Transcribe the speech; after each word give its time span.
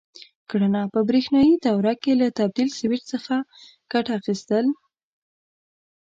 کړنه: 0.49 0.81
په 0.93 0.99
برېښنایي 1.09 1.55
دوره 1.65 1.93
کې 2.01 2.11
له 2.21 2.27
تبدیل 2.39 2.69
سویچ 2.79 3.01
څخه 3.13 3.35
ګټه 3.91 4.11
اخیستل: 4.19 4.65